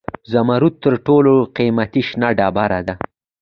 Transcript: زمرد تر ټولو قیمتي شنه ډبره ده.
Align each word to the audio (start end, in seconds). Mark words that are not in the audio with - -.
زمرد 0.31 0.75
تر 0.83 0.93
ټولو 1.05 1.33
قیمتي 1.57 2.01
شنه 2.07 2.29
ډبره 2.37 2.79
ده. 2.87 2.95